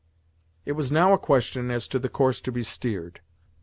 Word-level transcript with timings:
It 0.65 0.71
was 0.71 0.91
now 0.91 1.13
a 1.13 1.17
question 1.19 1.69
as 1.69 1.87
to 1.89 1.99
the 1.99 2.09
course 2.09 2.41
to 2.41 2.51
be 2.51 2.63
steered. 2.63 3.21